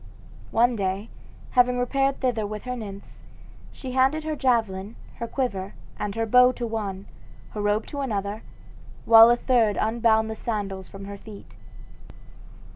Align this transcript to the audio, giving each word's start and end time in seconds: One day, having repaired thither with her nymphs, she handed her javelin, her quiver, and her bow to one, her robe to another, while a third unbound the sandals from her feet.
One 0.49 0.75
day, 0.75 1.09
having 1.51 1.77
repaired 1.77 2.21
thither 2.21 2.47
with 2.47 2.63
her 2.63 2.75
nymphs, 2.75 3.21
she 3.71 3.91
handed 3.91 4.23
her 4.23 4.35
javelin, 4.35 4.95
her 5.17 5.27
quiver, 5.27 5.75
and 5.99 6.15
her 6.15 6.25
bow 6.25 6.53
to 6.53 6.65
one, 6.65 7.05
her 7.51 7.61
robe 7.61 7.85
to 7.85 8.01
another, 8.01 8.41
while 9.05 9.29
a 9.29 9.35
third 9.37 9.77
unbound 9.79 10.27
the 10.27 10.35
sandals 10.35 10.87
from 10.87 11.05
her 11.05 11.19
feet. 11.19 11.53